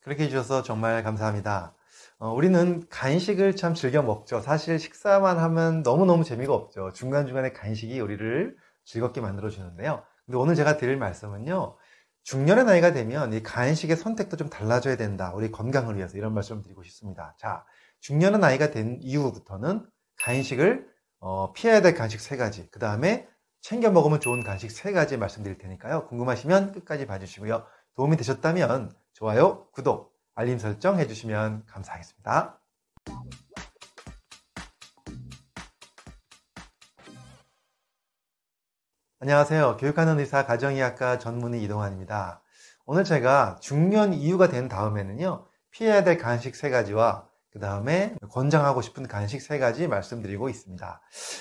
[0.00, 1.74] 그렇게 해주셔서 정말 감사합니다.
[2.18, 4.40] 어, 우리는 간식을 참 즐겨 먹죠.
[4.40, 6.92] 사실 식사만 하면 너무너무 재미가 없죠.
[6.92, 10.02] 중간중간에 간식이 우리를 즐겁게 만들어주는데요.
[10.26, 11.76] 근데 오늘 제가 드릴 말씀은요.
[12.24, 15.32] 중년의 나이가 되면 이 간식의 선택도 좀 달라져야 된다.
[15.34, 17.34] 우리 건강을 위해서 이런 말씀을 드리고 싶습니다.
[17.38, 17.64] 자,
[18.00, 19.86] 중년의 나이가 된 이후부터는
[20.18, 20.86] 간식을
[21.20, 23.28] 어, 피해야 될 간식 세 가지, 그 다음에
[23.60, 26.06] 챙겨 먹으면 좋은 간식 세 가지 말씀드릴 테니까요.
[26.06, 27.64] 궁금하시면 끝까지 봐주시고요.
[27.96, 32.60] 도움이 되셨다면 좋아요, 구독, 알림 설정 해주시면 감사하겠습니다.
[39.18, 39.76] 안녕하세요.
[39.78, 42.44] 교육하는 의사 가정의학과 전문의 이동환입니다.
[42.86, 49.08] 오늘 제가 중년 이후가 된 다음에는요, 피해야 될 간식 세 가지와 그 다음에 권장하고 싶은
[49.08, 51.00] 간식 세 가지 말씀드리고 있습니다.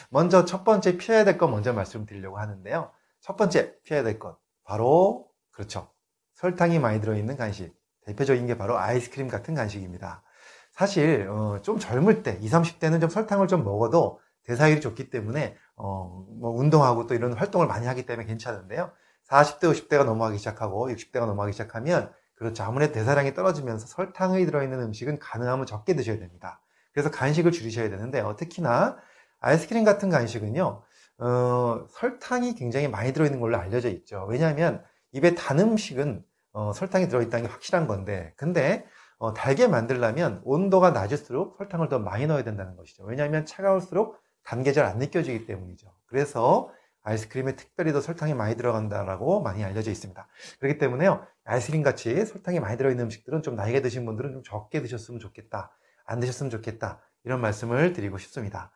[0.09, 2.91] 먼저 첫 번째 피해야 될 것 먼저 말씀드리려고 하는데요.
[3.21, 5.91] 첫 번째 피해야 될 것, 바로, 그렇죠.
[6.38, 7.76] 설탕이 많이 들어있는 간식.
[8.05, 10.23] 대표적인 게 바로 아이스크림 같은 간식입니다.
[10.72, 16.26] 사실, 어, 좀 젊을 때, 20, 30대는 좀 설탕을 좀 먹어도 대사율이 좋기 때문에, 어,
[16.40, 18.91] 뭐 운동하고 또 이런 활동을 많이 하기 때문에 괜찮은데요.
[19.27, 22.63] 40대, 50대가 넘어가기 시작하고 60대가 넘어가기 시작하면 그렇죠.
[22.63, 26.62] 아무래도 대사량이 떨어지면서 설탕이 들어있는 음식은 가능하면 적게 드셔야 됩니다.
[26.93, 28.35] 그래서 간식을 줄이셔야 되는데요.
[28.38, 28.98] 특히나
[29.40, 30.84] 아이스크림 같은 간식은요,
[31.18, 34.26] 어, 설탕이 굉장히 많이 들어있는 걸로 알려져 있죠.
[34.30, 36.24] 왜냐하면 입에 단 음식은
[36.58, 38.86] 어, 설탕이 들어있다는 게 확실한 건데, 근데
[39.20, 43.04] 어, 달게 만들려면 온도가 낮을수록 설탕을 더 많이 넣어야 된다는 것이죠.
[43.05, 45.88] 왜냐하면 차가울수록 단 게 잘 안 느껴지기 때문이죠.
[46.08, 46.72] 그래서
[47.04, 50.27] 아이스크림에 특별히 더 설탕이 많이 들어간다라고 많이 알려져 있습니다.
[50.60, 55.20] 그렇기 때문에요, 아이스크림 같이 설탕이 많이 들어있는 음식들은 좀 나이가 드신 분들은 좀 적게 드셨으면
[55.20, 55.71] 좋겠다.
[56.05, 57.02] 안 드셨으면 좋겠다.
[57.24, 58.71] 이런 말씀을 드리고 싶습니다.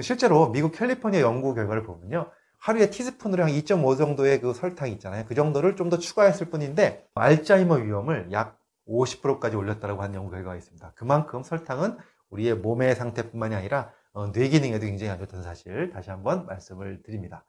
[0.00, 2.30] 실제로 미국 캘리포니아 연구 결과를 보면요.
[2.58, 5.24] 하루에 티스푼으로 한 2.5 정도의 그 설탕 있잖아요.
[5.26, 10.92] 그 정도를 좀 더 추가했을 뿐인데 알츠하이머 위험을 약 50%까지 올렸다고 하는 연구 결과가 있습니다.
[10.96, 11.98] 그만큼 설탕은
[12.30, 17.44] 우리의 몸의 상태뿐만이 아니라 어, 뇌 기능에도 굉장히 안 좋다는 사실 다시 한번 말씀을 드립니다.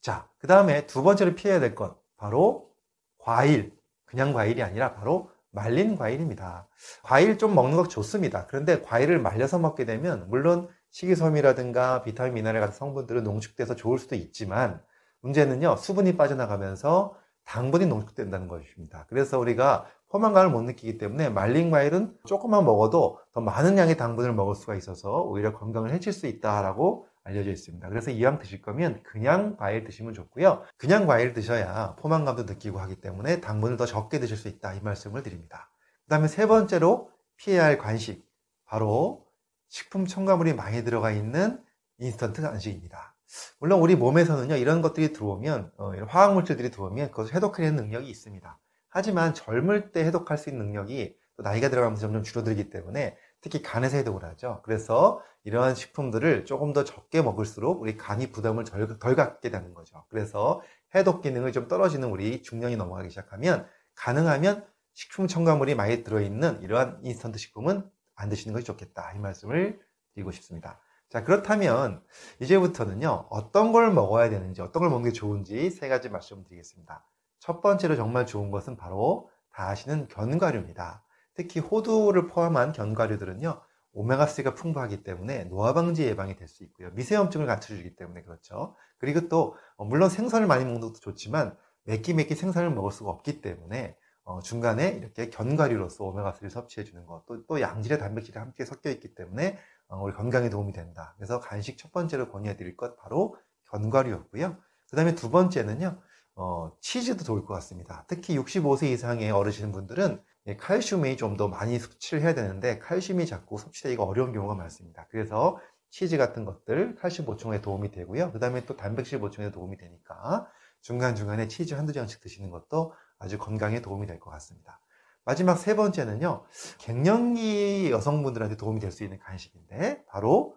[0.00, 2.70] 자, 그 다음에 두 번째로 피해야 될 것, 바로
[3.18, 3.72] 과일.
[4.04, 6.68] 그냥 과일이 아니라 바로 말린 과일입니다.
[7.02, 8.46] 과일 좀 먹는 것 좋습니다.
[8.46, 14.80] 그런데 과일을 말려서 먹게 되면, 물론 식이섬유라든가 비타민, 미네랄 같은 성분들은 농축돼서 좋을 수도 있지만,
[15.20, 19.06] 문제는요, 수분이 빠져나가면서 당분이 농축된다는 것입니다.
[19.08, 24.54] 그래서 우리가 포만감을 못 느끼기 때문에 말린 과일은 조금만 먹어도 더 많은 양의 당분을 먹을
[24.54, 27.88] 수가 있어서 오히려 건강을 해칠 수 있다라고 알려져 있습니다.
[27.88, 30.62] 그래서 이왕 드실 거면 그냥 과일 드시면 좋고요.
[30.76, 34.74] 그냥 과일 드셔야 포만감도 느끼고 하기 때문에 당분을 더 적게 드실 수 있다.
[34.74, 35.70] 이 말씀을 드립니다.
[36.04, 38.26] 그 다음에 세 번째로 피해야 할 간식.
[38.66, 39.24] 바로
[39.72, 41.58] 식품 첨가물이 많이 들어가 있는
[41.96, 43.16] 인스턴트 간식입니다.
[43.58, 48.58] 물론 우리 몸에서는요, 이런 것들이 들어오면, 어, 이런 화학 물질들이 들어오면 그것을 해독해내는 능력이 있습니다.
[48.90, 53.96] 하지만 젊을 때 해독할 수 있는 능력이 또 나이가 들어가면서 점점 줄어들기 때문에 특히 간에서
[53.96, 54.60] 해독을 하죠.
[54.62, 60.04] 그래서 이러한 식품들을 조금 더 적게 먹을수록 우리 간이 부담을 덜, 덜 갖게 되는 거죠.
[60.10, 60.60] 그래서
[60.94, 67.38] 해독 기능이 좀 떨어지는 우리 중년이 넘어가기 시작하면 가능하면 식품 첨가물이 많이 들어있는 이러한 인스턴트
[67.38, 69.12] 식품은 안 드시는 것이 좋겠다.
[69.12, 69.80] 이 말씀을
[70.14, 70.80] 드리고 싶습니다.
[71.10, 72.02] 자, 그렇다면
[72.40, 77.04] 이제부터는요, 어떤 걸 먹어야 되는지, 어떤 걸 먹는 게 좋은지 세 가지 말씀드리겠습니다.
[77.38, 81.04] 첫 번째로 정말 좋은 것은 바로 다 아시는 견과류입니다.
[81.34, 83.60] 특히 호두를 포함한 견과류들은요,
[83.94, 86.90] 오메가3가 풍부하기 때문에 노화 방지 예방이 될 수 있고요.
[86.92, 88.74] 미세염증을 감춰주기 때문에 그렇죠.
[88.96, 93.96] 그리고 또, 어, 물론 생선을 많이 먹는 것도 좋지만, 맵기 생선을 먹을 수가 없기 때문에,
[94.24, 99.14] 어, 중간에 이렇게 견과류로서 오메가3를 섭취해 주는 것, 또, 또 양질의 단백질이 함께 섞여 있기
[99.14, 101.14] 때문에, 어, 우리 건강에 도움이 된다.
[101.16, 103.36] 그래서 간식 첫 번째로 권유해 드릴 것 바로
[103.70, 104.56] 견과류였고요.
[104.90, 106.00] 그 다음에 두 번째는요,
[106.34, 108.04] 어, 치즈도 좋을 것 같습니다.
[108.08, 113.58] 특히 65세 이상의 어르신 분들은 예, 칼슘이 좀 더 많이 섭취를 해야 되는데 칼슘이 자꾸
[113.58, 115.06] 섭취되기가 어려운 경우가 많습니다.
[115.10, 115.58] 그래서
[115.90, 118.32] 치즈 같은 것들 칼슘 보충에 도움이 되고요.
[118.32, 120.46] 그 다음에 또 단백질 보충에 도움이 되니까
[120.80, 124.80] 중간중간에 치즈 한두 장씩 드시는 것도 아주 건강에 도움이 될 것 같습니다.
[125.24, 126.44] 마지막 세 번째는요.
[126.78, 130.56] 갱년기 여성분들한테 도움이 될 수 있는 간식인데 바로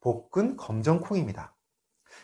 [0.00, 1.54] 볶은 검정콩입니다.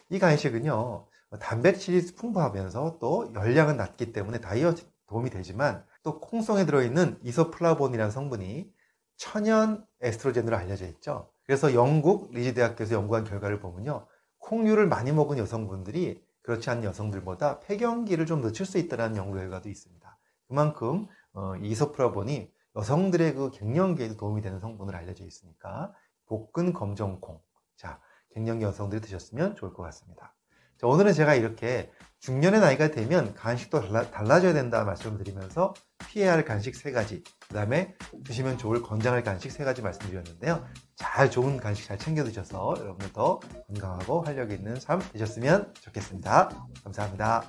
[0.09, 1.07] 이 간식은요.
[1.41, 8.73] 단백질이 풍부하면서 또 열량은 낮기 때문에 다이어트 도움이 되지만 또 콩송에 들어있는 이소플라본이라는 성분이
[9.17, 11.33] 천연 에스트로겐으로 알려져 있죠.
[11.45, 14.07] 그래서 영국 리지 대학교에서 연구한 결과를 보면요.
[14.39, 20.19] 콩류를 많이 먹은 여성분들이 그렇지 않은 여성들보다 폐경기를 좀 늦출 수 있다는 연구 결과도 있습니다.
[20.49, 25.93] 그만큼 어, 이소플라본이 여성들의 그 갱년기에도 도움이 되는 성분으로 알려져 있으니까
[26.27, 27.41] 볶은 검정콩.
[27.77, 28.01] 자,
[28.31, 30.35] 갱년기 여성들이 드셨으면 좋을 것 같습니다.
[30.81, 31.91] 자, 오늘은 제가 이렇게
[32.21, 35.75] 중년의 나이가 되면 간식도 달라, 달라 져야 된다 말씀드리면서
[36.09, 37.95] 피해야 할 간식 세 가지, 그 다음에
[38.25, 40.67] 드시면 좋을 건강할 간식 세 가지 말씀드렸는데요.
[40.97, 46.49] 잘 좋은 간식 잘 챙겨 드셔서 여러분들 더 건강하고 활력 있는 삶 되셨으면 좋겠습니다.
[46.83, 47.43] 감사합니다.